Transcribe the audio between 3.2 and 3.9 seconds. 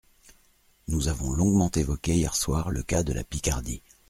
Picardie.